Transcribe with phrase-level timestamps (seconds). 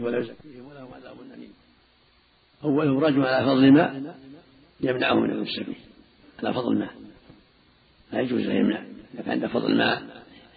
[0.00, 1.52] عليه ولا يزكيهم ولهم عذاب أليم
[2.64, 4.16] أولهم رجل على فضل ماء
[4.80, 5.76] يمنعه من السبيل
[6.38, 6.90] على فضل ماء
[8.12, 8.82] لا يجوز أن يمنع.
[9.14, 10.02] إذا كان عنده فضل ماء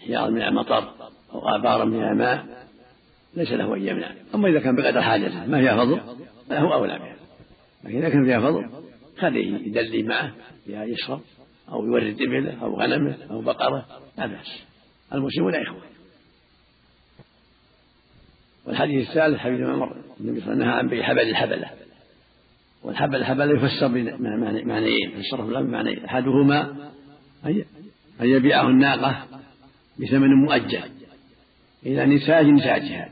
[0.08, 0.94] حياض من المطر
[1.34, 2.68] أو آبارا من الماء
[3.36, 4.12] ليس له أن يمنع.
[4.36, 6.02] أما إذا كان بقدر حاجته ما فيها فضل؟
[6.50, 7.16] فله أولى بها
[7.84, 8.70] لكن إذا كان فيها فضل
[9.20, 10.34] خليه يدلي معه
[10.68, 11.22] يشرب
[11.70, 13.86] أو يورد إبله أو غنمه أو بقرة
[14.18, 14.64] لا بأس.
[15.14, 15.93] المسلمون إخوة
[18.66, 21.70] والحديث الثالث حديث عمر النبي صلى الله عليه وسلم نهى عن بيع حبل الحبلة.
[22.84, 26.06] والحبل الحبلة يفسر بمعنيين يفسره الله بمعنيين.
[26.06, 26.90] أحدهما
[27.46, 27.66] أن
[28.22, 29.28] يبيعه الناقة
[30.00, 30.84] بثمن مؤجل
[31.86, 33.10] إلى نساج نساجها.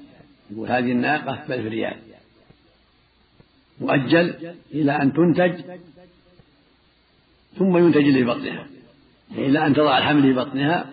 [0.52, 1.98] يقول هذه الناقة بألف ريال
[3.82, 4.34] مؤجل
[4.74, 5.62] إلى أن تنتج
[7.58, 8.68] ثم ينتج لبطنها.
[9.32, 10.86] إلى أن تضع الحمل في بطنها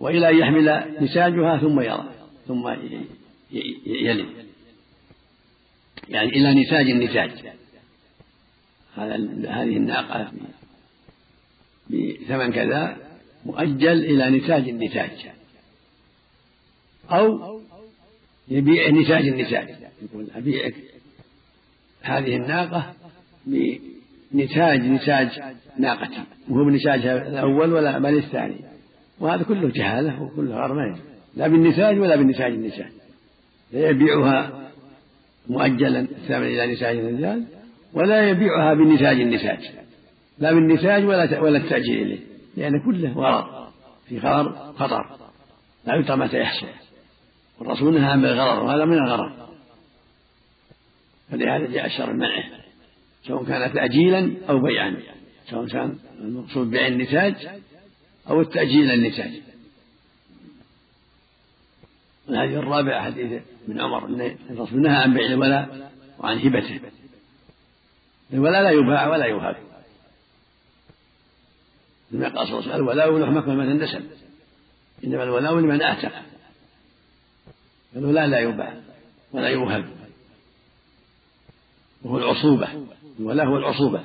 [0.00, 2.04] وإلى أن يحمل نساجها ثم يضع
[2.48, 2.68] ثم
[3.86, 4.26] يلد
[6.08, 7.30] يعني إلى نساج النساج.
[8.96, 9.14] هذا
[9.48, 10.32] هذه الناقة
[11.90, 12.96] بثمن كذا
[13.46, 15.10] مؤجل إلى نساج النساج.
[17.10, 17.60] أو
[18.48, 19.68] يبيع نساج النساج.
[20.02, 20.74] يقول أبيعك
[22.00, 22.94] هذه الناقة
[24.32, 25.40] بنتاج نساج
[25.78, 26.24] ناقتي.
[26.48, 28.56] وهو بنساجها الأول ولا بل الثاني.
[29.20, 30.96] وهذا كله جهالة وكله غرمين
[31.36, 32.99] لا بالنساج ولا بالنساج النساج.
[33.72, 34.70] لا يبيعها
[35.48, 37.42] مؤجلا الثمن إلى نساج النساج
[37.92, 39.70] ولا يبيعها بنساج النساج
[40.38, 42.18] لا بالنساج ولا ولا التأجيل إليه
[42.56, 43.72] لأن كله غرر
[44.08, 45.16] في غرر خطر
[45.86, 46.66] لا يدرى متى يحصل
[47.58, 49.48] والرسول نهى عن الغرر وهذا من الغرر.
[51.30, 52.44] فلهذا جاء الشر منعه
[53.26, 54.96] سواء كان تأجيلا أو بيعا
[55.50, 57.48] سواء كان المقصود بيع النتاج
[58.30, 59.42] أو التأجيل النتاج
[62.28, 66.80] الحديث الرابع حديث ابن عمر أن الرسول نهى عن بيع الولاء وعن هبته.
[68.32, 69.56] الولاء لا يباع ولا يوهب
[72.10, 74.10] لما قال صلى الله عليه وسلم الولاء حكم من النسب
[75.04, 76.12] إنما الولاء لمن اعتق
[77.96, 78.74] الولاء لا يباع
[79.32, 79.84] ولا يوهب
[82.02, 82.68] وهو العصوبة.
[83.20, 84.04] الولاء هو العصوبة.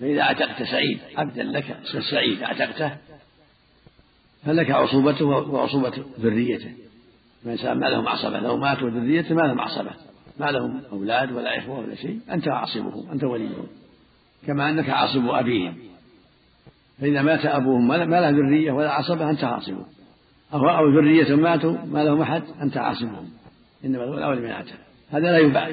[0.00, 1.76] فإذا أعتقت سعيد عبدا لك
[2.10, 2.96] سعيد أعتقته
[4.44, 6.74] فلك عصوبته وعصوبة ذريته.
[7.46, 9.90] الإنسان ما لهم عصبة لو ماتوا ذريته ما لهم عصبة.
[10.40, 13.66] ما لهم أولاد ولا إخوة ولا شيء أنت عاصبهم أنت وليهم.
[14.46, 15.76] كما أنك عاصب أبيهم.
[17.00, 19.86] فإذا مات أبوهم ما له ذرية ولا عصبة أنت عاصبه
[20.54, 23.30] أو أو ذرية ماتوا ما لهم أحد أنت عاصبهم
[23.84, 24.74] إنما الأولى من أتى
[25.10, 25.70] هذا لا يباع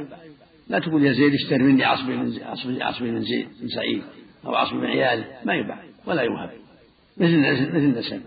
[0.68, 4.04] لا تقول يا زيد اشتر مني عصبي من عصبي عصبي من زيد من سعيد
[4.46, 5.26] أو عصبي من عياله.
[5.46, 6.50] ما يباع ولا يوهب.
[7.18, 8.22] مثل مثل النسب.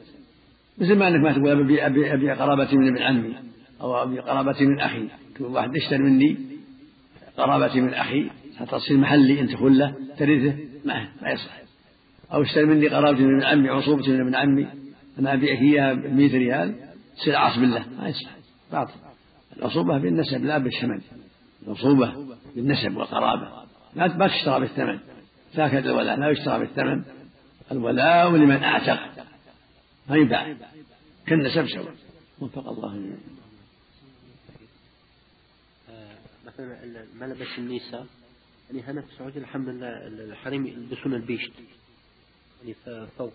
[0.81, 3.35] مثل ما أنك ما تقول ابي ابي أبي قرابتي من ابن عمي
[3.81, 5.09] أو أبي قرابتي من أخي.
[5.35, 6.37] تقول واحد اشتر مني
[7.37, 11.59] قرابتي من أخي حتى تصير محلي أنت خله ترثه ما ما يصح
[12.33, 14.67] أو اشتر مني قرابتي من ابن عمي عصوبتي من ابن عمي
[15.19, 16.75] أنا ابيعك اياها ب 100 ريال
[17.17, 17.85] تصير عاص بالله.
[17.99, 18.31] ما يصح
[18.73, 18.93] باطل.
[19.57, 21.01] العصوبة بالنسب لا بالثمن.
[21.67, 22.13] العصوبة
[22.57, 23.49] بالنسب والقرابة.
[23.95, 24.99] لا ما تشترى بالثمن.
[25.53, 27.03] ساكت الولاء لا يشترى بالثمن.
[27.73, 28.99] الولاء لمن أعتق.
[30.09, 30.57] ما يباع
[31.27, 31.95] كالنسب سواء
[32.41, 33.17] وفق الله
[35.91, 38.07] آه، مثلا ملبس النساء
[38.71, 41.53] يعني هنا في السعودية الحمد لله الحريم يلبسون البيشت.
[42.63, 42.75] يعني
[43.19, 43.33] فوق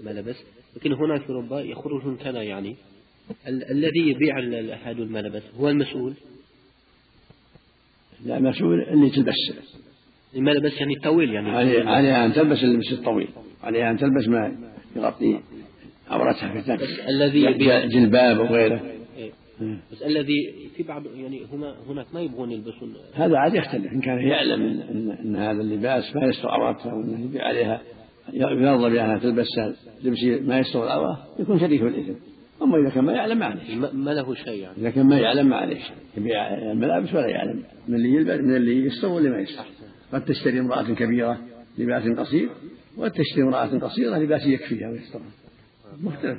[0.00, 0.36] الملبس.
[0.76, 2.76] لكن هنا في أوروبا يخرجون كذا يعني.
[3.46, 4.38] ال الذي يبيع
[4.76, 6.14] هذا الملبس هو المسؤول؟
[8.24, 9.34] لا المسؤول اللي تلبس.
[10.34, 11.50] الملبس يعني طويل يعني.
[11.88, 13.28] عليها أن تلبس اللبس الطويل.
[13.62, 14.65] عليها أن تلبس ما
[14.96, 15.40] يغطي
[16.10, 18.80] عورتها في الثاني الذي يبيع جلباب وغيره
[19.16, 19.30] إيه.
[19.92, 22.94] بس الذي في بعض يعني هنا هناك ما يبغون يلبسون.
[23.14, 23.92] هذا عاد يختلف.
[23.92, 27.80] إن كان يعلم إن, إن هذا اللباس ما يستر عورتها وانه يبيع عليها
[28.32, 29.46] يرضى بانها تلبس
[30.04, 32.14] لبس ما يستر العورة يكون شريك في الإثم.
[32.62, 33.90] أما إذا كان ما يعلم ما عليه.
[33.92, 34.76] ما له شيء يعني.
[34.78, 35.80] إذا كان ما يعلم ما عليه
[36.16, 37.62] يبيع الملابس ولا يعلم.
[37.88, 39.64] من اللي يلبس من اللي يستر واللي ما يستر.
[40.12, 41.38] قد تشتري امرأة كبيرة
[41.78, 42.48] لباس قصير
[42.96, 45.22] وقد تشتري امرأة قصيرة لباس يكفيها ويسترها
[46.02, 46.38] مختلف.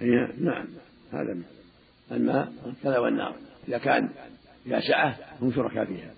[0.00, 0.66] هي نعم.
[1.12, 1.36] هذا
[2.10, 2.52] الماء
[2.82, 3.34] كذا والنار.
[3.68, 4.08] إذا كان
[4.64, 6.10] فيها سعة هم شركاء فيها.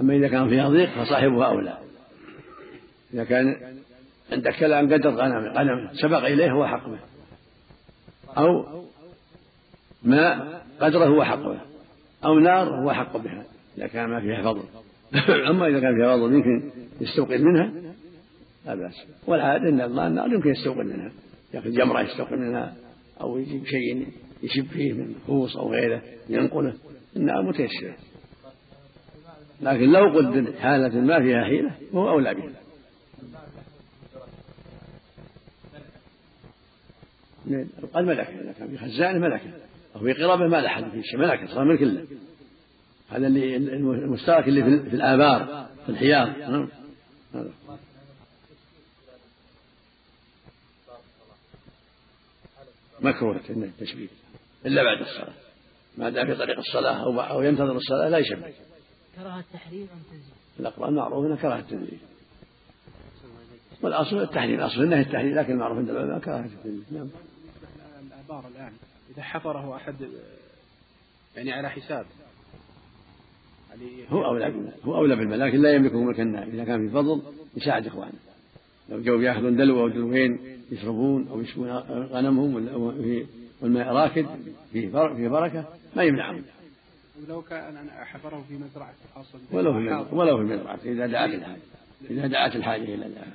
[0.00, 1.78] أما إذا كان فيها ضيق فصاحبها أولى.
[3.14, 3.74] إذا كان
[4.32, 6.98] عندك كلام قدر غنم غنم سبق إليه هو حق به.
[8.38, 8.82] أو
[10.02, 11.60] ماء قدره هو حق به.
[12.24, 13.44] أو نار هو حق بها.
[13.78, 14.64] إذا كان ما فيها فضل.
[15.50, 16.70] أما إذا كان فيها فضل يمكن
[17.00, 17.72] يستوقد منها
[18.66, 19.06] لا بأس.
[19.26, 21.12] والعادة أن الله النار يمكن يستوقد منها.
[21.54, 22.76] يأخذ جمرة يستوقد منها
[23.20, 24.06] أو يجيب شيء
[24.42, 26.74] يشب فيه من خوص أو غيره ينقله.
[27.16, 27.94] إنها متيسرة.
[29.60, 32.52] لكن لو قدر حالة ما فيها حيلة فهو أولى بها.
[37.94, 39.50] قد ملك إذا كان في خزانة ملكة.
[39.96, 42.06] أو في قرابة ما له حد في شيء ملكة صار ملك له
[43.10, 46.28] هذا اللي المشترك اللي في الآبار في الحياض.
[46.38, 46.68] نعم.
[53.00, 54.08] مكروه التشبيه
[54.66, 55.34] إلا بعد الصلاة.
[55.98, 58.52] ما دام في طريق الصلاة أو أو ينتظر الصلاة لا يشبه.
[59.16, 61.98] كراهة التحريم أم تنزيل؟ الأقوال معروف أنها كراهة التنزيل
[63.82, 67.08] والأصل التحريم الأصل أنه التحريم لكن المعروف عند العلماء كراهة التنزيل نعم.
[68.06, 68.72] الآبار الآن
[69.10, 69.94] إذا حفره أحد
[71.36, 72.06] يعني على حساب
[74.08, 77.22] هو أولى هو أولى بالمال لكن لا يملكه ملك النائم إذا كان في فضل
[77.56, 78.12] يساعد إخوانه.
[78.88, 80.38] لو جو يأخذون دلو أو دلوين
[80.70, 81.70] يشربون أو يشبون
[82.12, 82.54] غنمهم
[83.62, 84.26] والماء راكد
[84.72, 85.64] فيه فيه بركة
[85.96, 86.42] ما يمنعهم.
[87.22, 89.38] ولو كان حفره في مزرعة خاصة.
[89.52, 91.60] ولو في ولو في المزرعة إذا دعت الحاجة.
[92.10, 93.32] إذا دعت الحاجة إلى ذلك.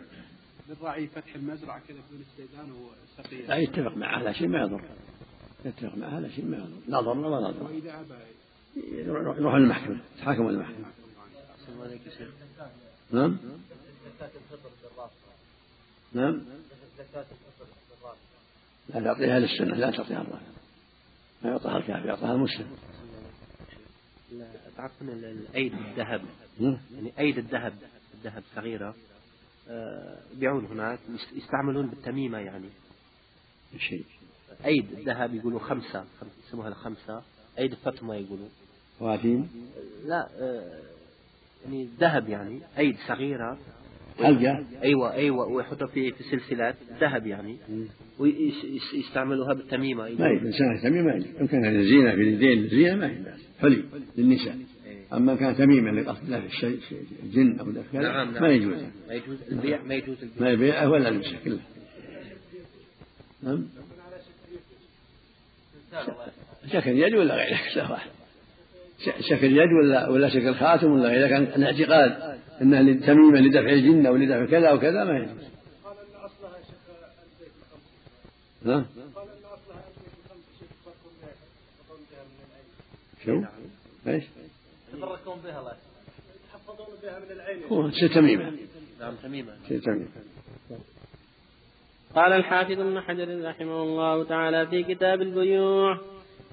[0.69, 4.81] للراعي فتح المزرعة كذا بدون استئذان وسقيه لا يتفق معه على شيء ما يضر.
[5.65, 6.77] يتفق معه على شيء ما يضر.
[6.87, 8.13] لا ضر ولا ضر وإذا أبى
[8.75, 10.85] يروح للمحكمة يتحاكم المحكمة
[13.11, 13.37] نعم.
[16.13, 16.41] نعم.
[18.89, 20.51] لا تعطيها للسنة لا تعطيها الرافع
[21.43, 22.67] ما يعطيها الكافر يعطيها المسلم.
[24.77, 26.21] تعرفون الايد الذهب؟
[26.59, 26.77] نعم.
[26.95, 27.73] يعني أيد الذهب
[28.13, 28.95] الذهب صغيرة.
[29.69, 30.99] آه، يبيعون هناك
[31.33, 32.69] يستعملون بالتميمة يعني.
[33.77, 34.05] شيء.
[34.65, 36.05] أيد الذهب يقولوا خمسة
[36.47, 37.23] يسموها الخمسة.
[37.59, 38.47] ايد الفطمه يقولوا
[38.99, 39.49] خواتيم
[40.05, 40.79] لا آه،
[41.65, 43.57] يعني ذهب يعني ايد صغيرة.
[44.17, 47.57] حلقة؟ أيوه أيوه ويحطها في في سلسلات ذهب يعني.
[48.19, 53.05] ويستعملوها بالتميمة ما يجوز إنسان تميمة ما يجوز إن كان زينة في اليدين زينة ما
[53.05, 53.25] يجوز
[53.61, 53.83] حلي
[54.17, 54.57] للنساء.
[54.85, 55.17] إيه.
[55.17, 56.79] أما كان تميما لقصد له الشيء
[57.23, 58.43] الجن أو كذا نعم نعم.
[58.43, 58.81] ما يجوز.
[59.07, 60.41] ما يجوز البيع ما يجوز البيع.
[60.41, 61.59] ما يبيع ولا المسح كله
[63.43, 63.67] نعم
[66.67, 68.09] شكل يد ولا غيره واحد
[69.29, 74.15] شكل يد ولا ولا شكل خاتم ولا غيره كان الاعتقاد انها تميمه لدفع الجن أو
[74.15, 75.29] لدفع كذا أو كذا ما يجوز.
[75.83, 76.77] قال ان اصلها شيخ
[78.65, 78.85] ها؟
[79.15, 79.83] قال ان اصلها
[83.25, 83.43] شو؟
[84.07, 84.23] إيش؟
[84.93, 85.73] يتبركون بها الله.
[86.45, 87.63] يتحفظون بها من العين.
[87.63, 88.51] هو شيء تميمه
[88.99, 90.07] نعم تميمه شيء تميمه
[92.15, 95.97] قال الحافظ ابن حجر رحمه الله تعالى في كتاب البيوع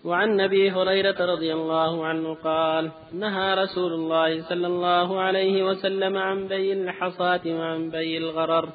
[0.04, 6.48] وعن أبي هريرة رضي الله عنه قال نهى رسول الله صلى الله عليه وسلم عن
[6.48, 8.68] بيع الحصاة وعن بيع الغرر.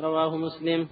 [0.00, 0.88] رواه مسلم.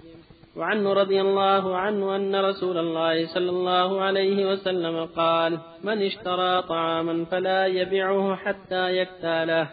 [0.55, 7.25] وعنه رضي الله عنه أن رسول الله صلى الله عليه وسلم قال من اشترى طعاما
[7.25, 9.69] فلا يبيعه حتى يكتاله.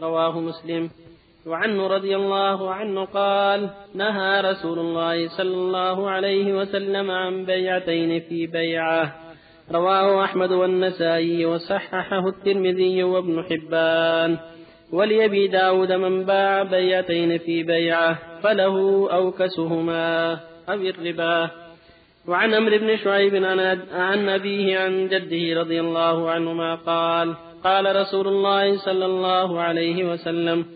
[0.00, 0.90] رواه مسلم.
[1.46, 8.46] وعنه رضي الله عنه قال نهى رسول الله صلى الله عليه وسلم عن بيعتين في
[8.46, 9.23] بيعه.
[9.72, 14.38] رواه أحمد والنسائي وصححه الترمذي وابن حبان.
[14.92, 20.32] ولأبي داود من باع بيعتين في بيعة فله أوكسهما.
[20.68, 21.50] أو الربا.
[22.28, 23.34] وعن عمرو بن شعيب
[23.92, 27.34] عن أبيه عن جده رضي الله عنهما قال
[27.64, 30.66] قال رسول الله صلى الله عليه وسلم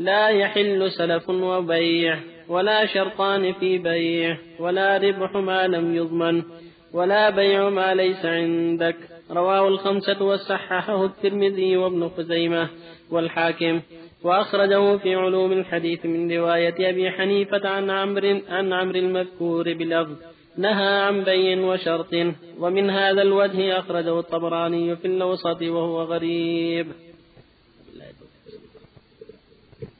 [0.00, 6.42] لا يحل سلف وبيع ولا شرطان في بيع ولا ربح ما لم يضمن.
[6.92, 8.96] ولا بيع ما ليس عندك.
[9.30, 12.68] رواه الخمسة وصححه الترمذي وابن خزيمة
[13.10, 13.80] والحاكم.
[14.22, 20.16] وأخرجه في علوم الحديث من رواية أبي حنيفة عن عمرو عن عمرو المذكور بلفظ.
[20.56, 22.14] نهى عن بيع وشرط.
[22.58, 26.86] ومن هذا الوجه أخرجه الطبراني في الأوسط وهو غريب.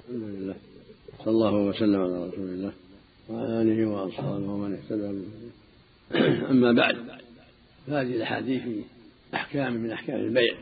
[0.08, 0.54] الحمد لله.
[1.24, 2.72] صلى الله وسلم على رسول الله.
[3.28, 5.08] وعلى آله وأصحابه ومن اهتدى.
[5.12, 5.59] به
[6.50, 6.96] اما بعد
[7.86, 8.62] فهذه الأحاديث
[9.34, 10.54] أحكام من أحكام البيع.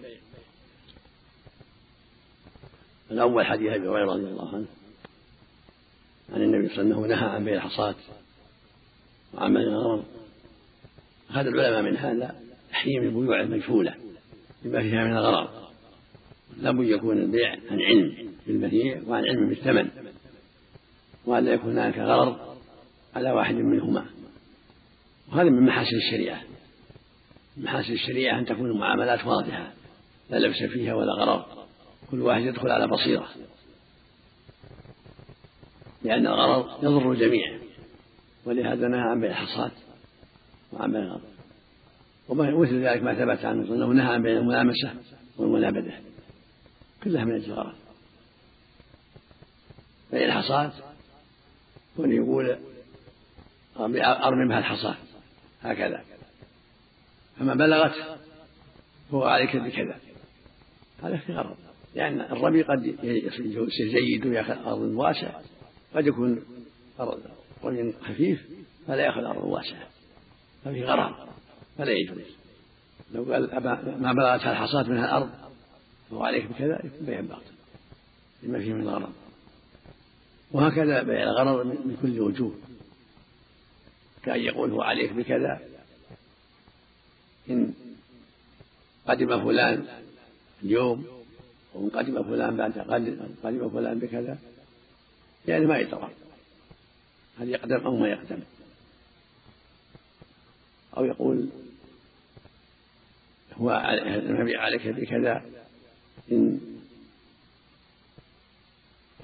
[3.10, 4.66] الأول حديث أبي هريرة رضي الله عنه
[6.32, 7.94] عن النبي صلى الله عليه وسلم نهى عن بيع الحصاة
[9.34, 10.04] وعمل الغرر
[11.30, 12.40] أخذ العلماء من هذا
[12.70, 13.94] تحريم البيوع المجهولة
[14.64, 15.68] بما فيها من الغرر
[16.56, 19.90] لابد يكون البيع عن علم بالبيع وعن علم بالثمن
[21.26, 22.56] وألا يكون هناك غرر
[23.14, 24.06] على واحد منهما.
[25.32, 26.42] وهذا من محاسن الشريعة.
[27.56, 29.72] محاسن الشريعة أن تكون المعاملات واضحة
[30.30, 31.66] لا لبس فيها ولا غرر
[32.10, 33.28] كل واحد يدخل على بصيرة.
[36.02, 37.58] لأن الغرر يضر الجميع.
[38.44, 39.70] ولهذا نهى عن بيع الحصاد
[40.72, 41.20] وعن بيع الغرر
[42.28, 44.94] ومثل ذلك ما ثبت عنه أنه نهى عن بيع الملامسة
[45.36, 45.94] والمنابذة.
[47.04, 47.74] كلها من أجل الغرض
[50.12, 50.72] بيع الحصاد
[51.98, 52.58] يقول
[54.04, 54.96] أرمي بها الحصاد.
[55.62, 56.04] هكذا.
[57.38, 58.18] فما بلغت
[59.10, 59.98] فهو عليك بكذا.
[61.02, 61.56] هذا في غرض.
[61.94, 65.42] لأن الرمي قد يصير جيد ويأخذ أرض واسعة.
[65.94, 66.42] قد يكون
[67.64, 68.48] رمي خفيف
[68.86, 69.86] فلا يأخذ أرض واسعة.
[70.64, 71.28] ففي غرض.
[71.78, 72.18] فلا يجوز.
[73.14, 73.62] لو قال
[74.00, 75.30] ما بلغتها الحصاة منها الأرض
[76.10, 77.52] فهو عليك بكذا يكون بيع باطل
[78.42, 79.12] لما فيه من الغرض
[80.52, 82.54] وهكذا بيع الغرض من كل وجوه.
[84.28, 85.60] كأن يقول هو عليك بكذا.
[87.50, 87.74] إن
[89.06, 89.86] قدم فلان
[90.62, 91.06] اليوم
[91.74, 94.38] وإن قدم فلان بعد غد قدم فلان بكذا
[95.48, 96.10] يعني ما يدرى
[97.40, 98.40] هل يقدم أو ما يقدم.
[100.96, 101.48] أو يقول
[103.52, 103.70] هو
[104.28, 105.42] النبي عليك بكذا
[106.32, 106.60] إن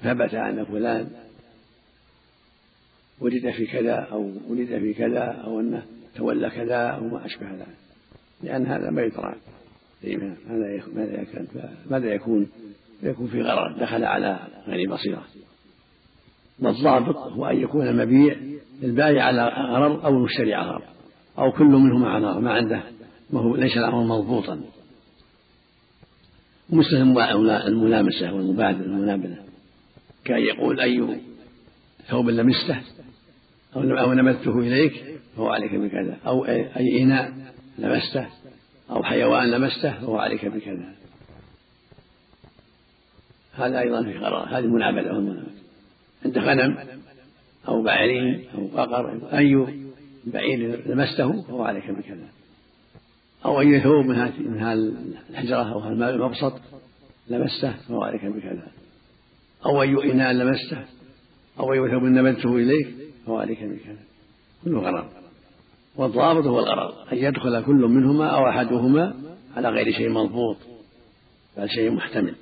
[0.03, 1.25] ثبت أن فلان
[3.21, 5.83] ولد في كذا أو ولد في كذا أو أنه
[6.17, 7.67] تولى كذا أو ما أشبه ذلك.
[8.43, 9.35] لأن هذا ما يدرى
[10.49, 11.49] ماذا ماذا يكون
[11.91, 12.49] ماذا يكون؟
[13.03, 15.25] يكون في غرر دخل على غير بصيرة.
[16.59, 18.37] والضابط هو أن يكون المبيع
[18.83, 20.85] البائع على غرر أو المشتري على غرر
[21.39, 22.83] أو كل منهما على غرر ما عنده.
[23.31, 24.61] ما هو ليس الأمر مضبوطا
[26.71, 26.97] ومثل
[27.67, 29.39] الملامسة والمبادرة المنابذة
[30.25, 31.21] كأن يقول أي
[32.09, 32.81] ثوب لمسته
[33.77, 35.05] أو نمته إليك
[35.37, 36.17] فهو عليك بكذا.
[36.27, 37.33] أو أي إناء
[37.79, 38.27] لمسته
[38.91, 40.95] أو حيوان لمسته فهو عليك بكذا.
[43.55, 44.59] هذا أيضا في قرار.
[44.59, 45.51] هذه منابذة والمنابذة
[46.25, 46.79] عند غنم
[47.69, 49.67] أو بعيرين أو بقر أي
[50.27, 52.29] بعير لمسته فهو عليك بكذا.
[53.45, 54.93] أو أي ثوب من هذه
[55.31, 56.61] الحجرة أو المبسط
[57.29, 58.67] لمسته فهو عليك بكذا.
[59.67, 60.85] أو أي إناء لمسته
[61.61, 63.97] أو أي ثوب نبذته إليك فهو عليك بكذا
[64.65, 65.09] كله غرض
[65.97, 67.13] والضابط هو الغرض.
[67.13, 69.15] أن يدخل كل منهما أو أحدهما
[69.57, 70.57] على غير شيء مضبوط
[71.57, 72.35] بل شيء محتمل.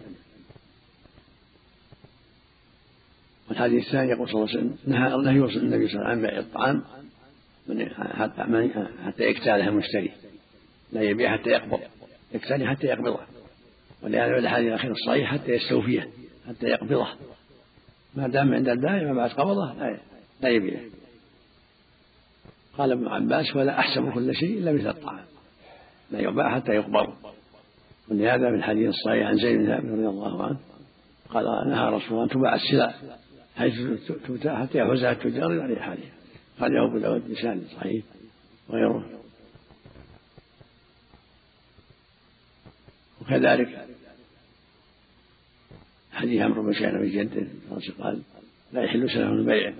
[3.48, 6.20] والحديث الثاني يقول صلى الله عليه وسلم نهى نهي النبي صلى الله عليه وسلم عن
[6.22, 6.82] بيع الطعام
[7.96, 8.70] حتى
[9.04, 10.10] حتى يكتاله المشتري.
[10.92, 11.80] لا يبيع حتى يقبض.
[12.34, 13.20] يكتاله حتى يقبضه.
[14.02, 16.08] ولهذا الحديث الأخير الصحيح حتى يستوفيه
[16.48, 17.08] حتى يقبضه.
[18.14, 20.11] ما دام عند البائع ما بعد قبضه لا
[20.48, 20.82] يبيعه
[22.78, 25.24] قال ابن عباس ولا أحسب كل شيء إلا مثل الطعام.
[26.10, 27.14] لا يباع حتى يقبض
[28.08, 30.58] ولهذا في الحديث الصحيح عن زيد بن ثابت رضي الله عنه
[31.28, 32.94] قال نهى رسول الله أن تباع السلع
[33.56, 33.74] حيث
[34.28, 36.12] تبتاع حتى يحوزها التجار إلى رحالها
[36.60, 38.04] قال أبو داود بسند صحيح
[38.68, 39.04] وغيره.
[43.20, 43.86] وكذلك
[46.12, 47.46] حديث عمرو بن شعير بن جدة
[48.00, 48.22] قال
[48.72, 49.72] لا يحل سلف البيع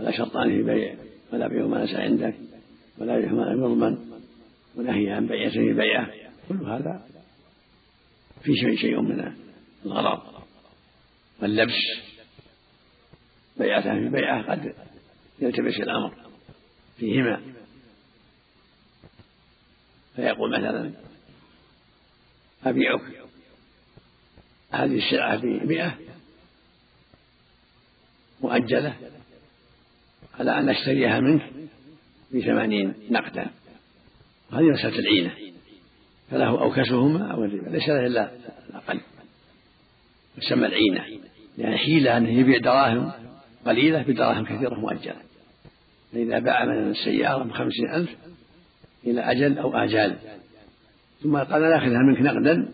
[0.00, 0.94] ولا شرطان في بيع
[1.32, 2.34] ولا بيع ما ليس عندك
[2.98, 4.20] ولا بيع ما لم يضمن
[4.76, 6.10] ونهي عن بيعته بيعة.
[6.48, 7.06] كل هذا
[8.42, 9.34] في شيء شيء من
[9.84, 10.42] الغرض.
[11.42, 11.78] واللبس
[13.56, 14.74] بيعته في بيعه قد
[15.40, 16.14] يلتبس الأمر
[16.98, 17.42] فيهما.
[20.16, 20.92] فيقول مثلا
[22.64, 23.00] أبيعك.
[24.70, 25.98] هذه السلعة بمئة
[28.40, 29.09] مؤجلة.
[30.38, 31.42] على أن أشتريها منك
[32.34, 33.50] بثمانين نقدا.
[34.52, 35.30] وهذه مسألة العينة.
[36.30, 37.70] فله أوكسهما أو الربا.
[37.70, 38.30] ليس له إلا
[38.70, 39.00] الأقل.
[40.38, 41.04] يسمى العينة.
[41.58, 43.12] يعني حيلة أنه يبيع دراهم
[43.66, 45.20] قليلة بدراهم كثيرة مؤجلة.
[46.12, 48.16] فإذا باع مثلا السيارة بخمسين ألف
[49.04, 50.16] إلى أجل أو آجال.
[51.22, 52.68] ثم قال ناخذها منك نقدا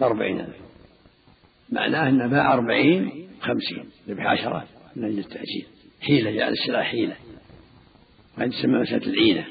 [0.00, 0.56] بأربعين ألف.
[1.72, 3.84] معناه أنه باع أربعين خمسين.
[4.08, 5.66] ربح عشرات من أجل التأجيل.
[6.00, 7.16] حيلة جعل السلع حيلة.
[8.38, 9.46] وهذه تسمى مسألة العينة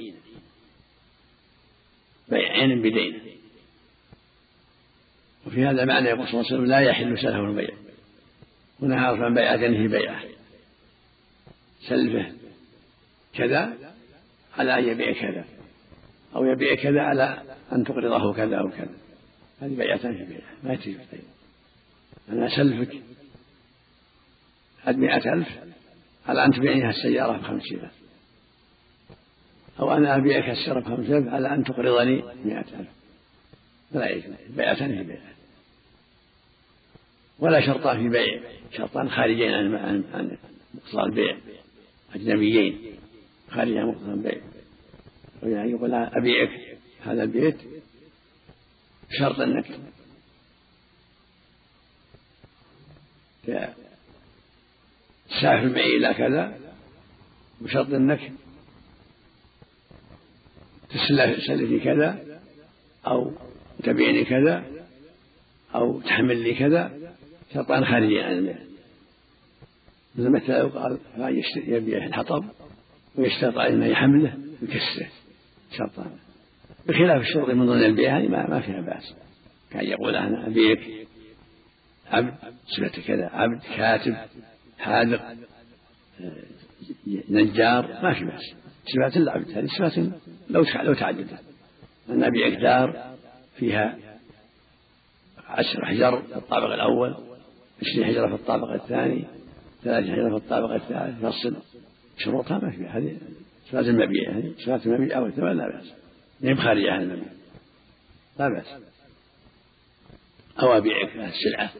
[2.29, 3.21] بيع عين بدين.
[5.47, 7.69] وفي هذا المعنى يقول صلى الله عليه وسلم لا يحل سلف البيع
[8.79, 10.23] ونهى عن بيع دنه بيعه.
[11.87, 12.31] سلفه
[13.33, 13.77] كذا
[14.57, 15.45] على أن يبيع كذا.
[16.35, 18.95] أو يبيع كذا على أن تقرضه كذا أو كذا.
[19.61, 20.97] هذه بيعتان في بيعة ما يتجوز
[22.29, 22.49] أنا
[24.83, 25.47] هذه مئة ألف.
[26.29, 27.91] على أن تبيعيها السيارة بخمسين ألف
[29.79, 32.89] أو أنا أبيعك السيارة بخمسين ألف على أن تقرضني مئة ألف.
[33.93, 34.33] فلا يجوز.
[34.49, 35.33] بيعتان في بيعة.
[37.39, 38.41] ولا شرطان في بيع.
[38.77, 40.37] شرطان خارجين عن عن عن
[40.73, 41.37] مقتضى البيع.
[42.15, 42.99] أجنبيين.
[43.51, 44.41] خارج عن مقتضى البيع.
[45.43, 47.57] يعني يقول أبيعك هذا البيت
[49.11, 49.65] بشرط أنك
[55.39, 56.57] تسافر معي إلى كذا
[57.61, 58.31] بشرط أنك
[60.89, 62.19] تسلفي كذا
[63.07, 63.31] أو
[63.83, 64.63] تبيعني كذا
[65.75, 66.91] أو تحمل لي كذا
[67.53, 68.55] شرطان خارجي عن البيع
[70.15, 70.97] مثل متى يقال
[71.55, 72.45] يبيع الحطب
[73.15, 75.09] ويشترط عليه ما يحمله ويكسره
[75.77, 76.11] شرطان.
[76.87, 79.13] بخلاف الشرط من ضمن البيع هذه ما, فيها بأس.
[79.71, 81.07] كان يقول أنا أبيك
[82.11, 82.33] عبد
[82.67, 84.15] صفة كذا عبد كاتب.
[84.79, 85.21] حاذق
[87.29, 88.53] نجار ما في بأس.
[88.85, 89.97] صفات العبد هذه صفات
[90.49, 91.39] لو لو تعددت
[92.09, 93.15] أن أبيعك دار
[93.55, 93.97] فيها
[95.47, 97.15] عشر حجر في الطابق الأول
[97.81, 99.25] عشرين حجرة في الطابق الثاني
[99.83, 101.55] ثلاث حجرة في الطابق الثالث فصل
[102.17, 103.17] شروطها ما فيها هذه
[103.65, 105.93] صفات المبيع هذه صفات المبيع أو الثمن لا بأس.
[106.43, 107.31] هي خارجة عن المبيع
[108.39, 108.65] لا بأس.
[110.61, 111.71] أو أبيعك السلعة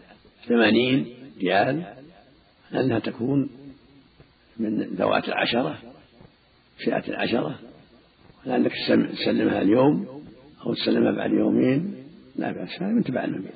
[0.48, 1.99] ثمانين ريال.
[2.74, 3.50] أنها تكون
[4.58, 5.78] من ذوات العشرة
[6.86, 7.60] فئة العشرة.
[8.46, 8.72] لأنك
[9.12, 10.24] تسلمها اليوم
[10.66, 11.96] أو تسلمها بعد يومين
[12.36, 13.52] لا بأس هذا من تبع المبيع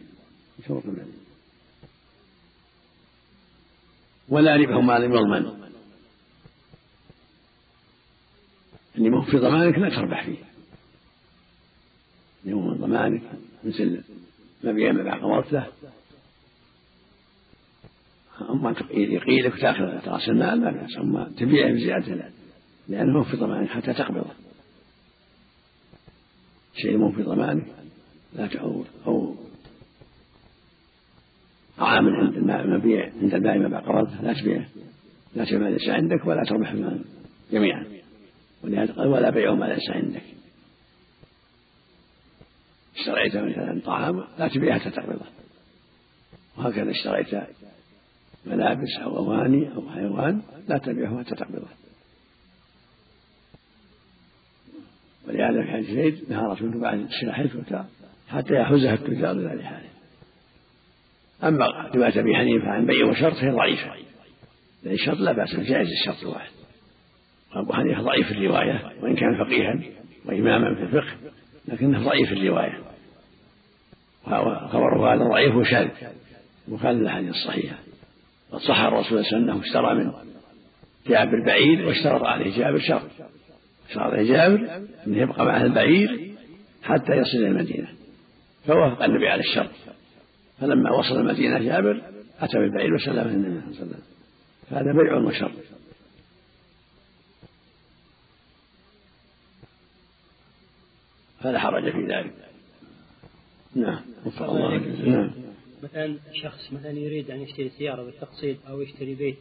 [0.59, 1.05] من شروط المبيع
[4.29, 5.63] ولا ربح ما لم يضمن
[8.95, 10.37] اللي مو في ضمانك لا تربح فيه.
[12.43, 13.21] اللي من ضمانك
[13.63, 14.03] مثل
[14.63, 15.67] مبيع مبيع قمرت له.
[18.41, 20.97] أما يقيلك وتأخذ رأس المال لا بأس.
[20.97, 22.29] أما تبيعه بزيادة لا.
[22.87, 24.31] لأنه في ضمانك حتى تقبضه
[26.75, 27.65] شيء مو في ضمانك
[28.33, 29.35] لا تعود أو
[31.77, 34.65] طعام عند المبيع عند البائع ما قرضته لا تبيعه
[35.35, 37.05] لا تبيع ما ليس عندك ولا تربح المال.
[37.51, 37.85] جميعا.
[38.63, 40.23] ولهذا قال ولا بيع ما ليس عندك.
[42.97, 45.25] اشتريت مثلا طعام لا تبيع حتى تقبضه.
[46.57, 47.33] وهكذا اشتريت
[48.45, 51.67] ملابس أو أواني أو حيوان لا تبيعه حتى تقبضه
[55.27, 57.47] ولهذا حديث زيد رسول الله بعد السلاح
[58.27, 59.89] حتى يحوزها التجار إلى لحاله
[61.43, 63.91] أما رواية أبي حنيفة عن بيع وشرط فهي ضعيفة.
[64.83, 66.51] لأن الشرط لا بأس جائز الشرط الواحد
[67.55, 69.79] وأبو حنيفة ضعيف الرواية وإن كان فقيها
[70.25, 71.13] وإماما في الفقه
[71.67, 72.83] لكنه ضعيف الرواية.
[74.27, 75.87] وخبره هذا ضعيف وشاذ
[76.67, 77.75] مخالف للأحاديث الصحيحة
[78.53, 80.11] قد صح الرسول صلى الله عليه وسلم اشترى من
[81.07, 83.09] جابر بعير واشترط عليه جابر شرط
[83.89, 86.33] اشترط عليه جابر أنه يبقى معه البعير
[86.83, 87.87] حتى يصل إلى المدينة.
[88.67, 89.69] فوافق النبي على الشرط
[90.61, 92.01] فلما وصل المدينة جابر
[92.39, 94.01] أتى بالبعير وسلمه النبي صلى الله عليه وسلم.
[94.69, 95.51] فهذا بيع وشر.
[101.41, 102.33] فلا حرج في ذلك.
[103.75, 104.01] نعم.
[104.25, 105.42] وفق الله نعم.
[105.83, 109.37] مثلا شخص مثلا يريد أن يشتري سيارة بالتقسيط أو يشتري بيت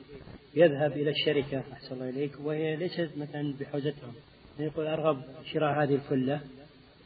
[0.55, 4.13] يذهب إلى الشركة أحسن الله إليك وهي ليست مثلا بحوزتهم.
[4.59, 6.41] يقول أرغب شراء هذه الفلة.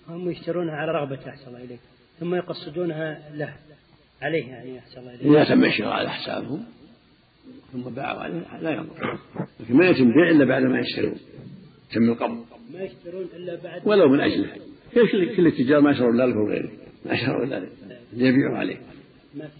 [0.08, 1.80] هم يشترونها على رغبة أحسن الله إليك.
[2.20, 3.56] ثم يقصدونها له
[4.22, 5.26] عليه يعني أحسن الله إليك.
[5.26, 6.64] إذا تم الشراء على حسابهم
[7.72, 9.18] ثم باعوا عليه لا يضر
[9.60, 11.16] لكن ما يتم بيع إلا بعد ما يشترون
[11.92, 12.44] تم القبض.
[12.72, 14.52] ما يشترون إلا بعد ولو من أجله.
[15.36, 16.70] كل التجار ما يشترون لا لك وغيرك.
[17.06, 17.72] ما يشترون إلا لك.
[18.12, 18.76] يبيعوا عليه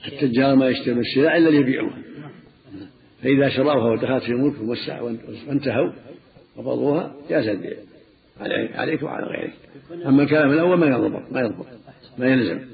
[0.06, 2.02] التجار ما يشترون السلع إلا ليبيعوها
[3.22, 4.80] فإذا شروها ودخلت في ملك
[5.48, 5.92] وانتهوا
[6.56, 7.76] قبضوها جاز البيع.
[8.74, 9.54] عليك وعلى غيرك.
[10.06, 11.66] أما الكلام الأول ما يضبط ما يضبط.
[12.18, 12.68] ما يلزم.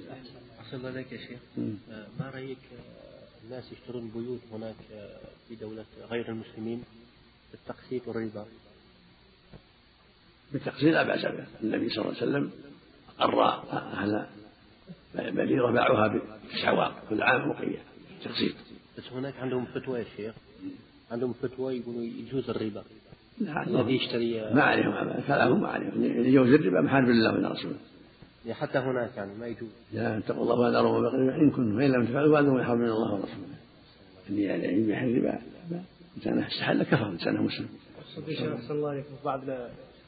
[0.60, 1.38] أحسن الله عليك يا شيخ.
[1.58, 6.82] آه، ما رأيك آه، الناس يشترون بيوت هناك آه، في دولة غير المسلمين
[7.50, 8.44] بالتقسيط والربا؟
[10.52, 11.46] بالتقسيط لا بأس به.
[11.62, 12.50] النبي صلى الله عليه وسلم
[13.20, 14.26] أقر أهل
[15.14, 17.78] بريرة باعوها بتسع كل عام وقية
[18.24, 18.54] تقسيط.
[18.98, 20.34] بس هناك عندهم فتوى يا شيخ.
[21.10, 22.82] عندهم فتوى يقولوا يجوز الربا.
[23.40, 26.04] الذي يشتري ما عليهم كلامهم ما عليهم.
[26.04, 27.76] يجوز الربا محارب لله من رسوله.
[28.50, 29.70] حتى هناك يعني ما يجوز.
[29.92, 33.12] لا اتقوا الله ولا ربما بقريب إن كنتم فإن لم تفعلوا فأنتم يحرم من الله
[33.12, 33.56] ورسوله.
[34.30, 35.38] اللي يعني يبيح الربا
[36.16, 37.68] إنسان استحل كفر إنسان مسلم.
[38.70, 39.40] الله عليكم بعض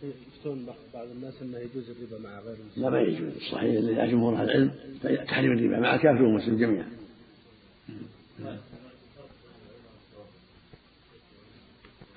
[0.09, 2.83] يفتون بعض الناس إنه يجوز الربا مع غير المسلم.
[2.85, 3.37] لا ما يجوز.
[3.37, 4.71] الصحيح اللي جمهور أهل العلم
[5.27, 6.89] تحريم الربا مع كافر ومسلم جميعا.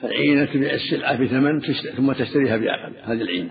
[0.01, 1.59] فالعينة تبيع السلعة بثمن
[1.97, 3.49] ثم تشتريها بأقل هذه العينة.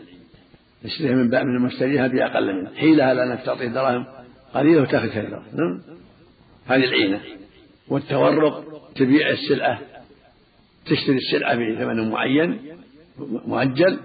[0.85, 4.07] تشتريها من باب من المشتريها بأقل منه حيلها لأنك تعطيه دراهم
[4.55, 5.83] قليلة وتأخذ كثيرة نعم؟
[6.67, 7.21] هذه العينة.
[7.89, 9.81] والتورق تبيع السلعة
[10.87, 12.59] تشتري السلعة بثمن معين
[13.47, 13.99] مؤجل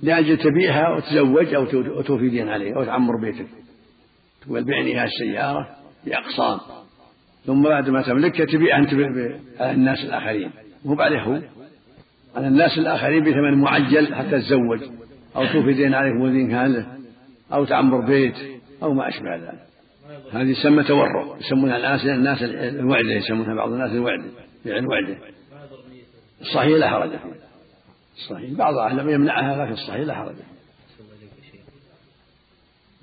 [0.00, 1.64] لأجل تبيعها وتزوج أو
[2.02, 3.46] توفي دين عليه أو تعمر بيتك.
[4.42, 5.68] تقول بعني هذه السيارة
[6.06, 6.58] بأقسام
[7.46, 8.94] ثم بعد ما تملكها تبيعها أنت
[9.60, 10.50] على الناس الآخرين.
[10.84, 11.40] مو عليه هو.
[12.36, 14.80] على الناس الآخرين بثمن معجل حتى تتزوج
[15.36, 16.72] أو توفي دين عليك ودين كان.
[16.72, 16.86] له
[17.52, 18.34] أو تعمر بيت.
[18.82, 19.68] أو ما أشبه ذلك.
[20.32, 24.24] هذه تسمى تورع يسمونها الناس الناس الوعدة يسمونها بعض الناس الوعدة
[24.64, 25.18] بيع الوعدة
[26.40, 27.47] الصحيح لا حرج فيه
[28.18, 30.36] الصحيح بعض أهل العلم يمنعها لكن الصحيح لا حرج.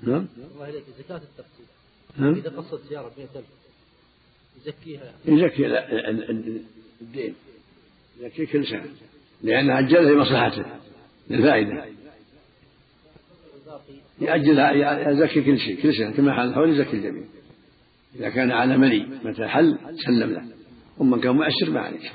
[0.02, 0.26] نعم.
[0.54, 0.84] الله إليك.
[0.98, 1.66] زكاة التقسيط
[2.16, 2.34] نعم.
[2.34, 3.44] إذا قصت سيارة ب 100000
[4.56, 5.12] يزكيها.
[5.24, 5.66] يزكي
[7.00, 7.34] الدين.
[8.20, 8.86] يزكي كل سنة
[9.42, 10.64] لأنها أجلها لمصلحته
[11.30, 11.84] للفائدة.
[14.20, 17.24] يأجلها يزكي كل شيء كل سنة كما حال الحول يزكي الجميع.
[18.14, 20.44] إذا كان على ملي متى حل سلم له.
[20.98, 22.10] ومن كان مؤشر ما عليه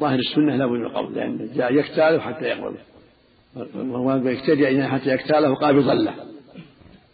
[0.00, 2.78] ظاهر السنة لا بد من القبض لأن جاء يكتاله حتى يقبضه
[3.74, 6.14] وهو يكتدي حتى يكتاله قابضا له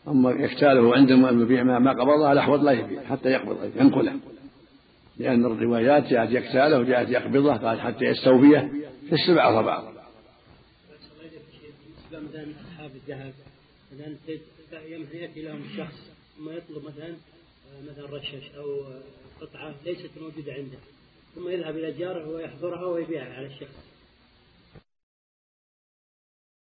[0.08, 4.12] أما يكتاله عند المبيع ما قبضه الأحوط لا يبيع حتى يقبض ينقله.
[5.18, 8.72] لأن الروايات جاءت يكتاله وجاءت يقبضه قال حتى يستوفيه
[9.08, 9.94] في السبعة طبعا
[12.12, 13.32] مثلا أصحاب الذهب
[13.92, 15.94] مثلا يأتي لهم شخص
[16.36, 17.14] ثم يطلب مثلا
[17.90, 18.84] مثلا رشش أو
[19.40, 20.78] قطعة ليست موجودة عنده.
[21.34, 23.93] ثم يذهب إلى جاره ويحضرها ويبيعها على الشخص.